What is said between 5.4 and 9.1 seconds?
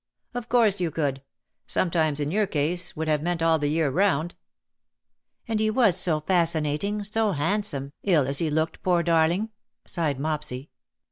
And he was so fascinating, so handsome, ill as he looked, poor